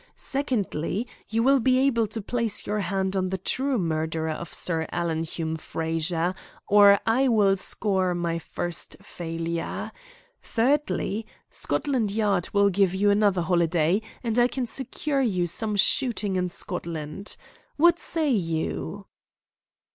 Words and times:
Secondly, 0.15 1.05
you 1.29 1.43
will 1.43 1.59
be 1.59 1.77
able 1.77 2.07
to 2.07 2.23
place 2.23 2.65
your 2.65 2.79
hand 2.79 3.15
on 3.15 3.29
the 3.29 3.37
true 3.37 3.77
murderer 3.77 4.31
of 4.31 4.51
Sir 4.51 4.87
Alan 4.91 5.21
Hume 5.23 5.57
Frazer, 5.57 6.33
or 6.67 6.99
I 7.05 7.27
will 7.27 7.55
score 7.55 8.15
my 8.15 8.39
first 8.39 8.95
failure. 9.03 9.91
Thirdly, 10.41 11.27
Scotland 11.51 12.09
Yard 12.09 12.49
will 12.51 12.71
give 12.71 12.95
you 12.95 13.11
another 13.11 13.41
holiday, 13.43 14.01
and 14.23 14.39
I 14.39 14.47
can 14.47 14.65
secure 14.65 15.21
you 15.21 15.45
some 15.45 15.75
shooting 15.75 16.35
in 16.35 16.49
Scotland. 16.49 17.37
What 17.77 17.99
say 17.99 18.31
you?" 18.31 19.05